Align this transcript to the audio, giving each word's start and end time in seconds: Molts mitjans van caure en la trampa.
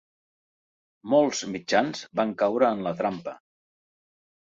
Molts 1.13 1.41
mitjans 1.55 2.01
van 2.21 2.31
caure 2.43 2.71
en 2.79 2.81
la 2.87 2.95
trampa. 3.03 3.35